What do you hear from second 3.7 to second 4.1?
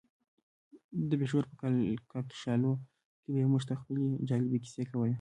خپلې